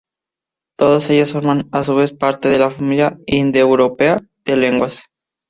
Todas 0.79 1.11
ellas 1.11 1.33
forman 1.33 1.69
a 1.71 1.83
su 1.83 1.93
vez 1.93 2.11
parte 2.11 2.49
de 2.49 2.57
la 2.57 2.71
familia 2.71 3.19
indoeuropea 3.27 4.17
de 4.45 4.55
lenguas. 4.57 5.11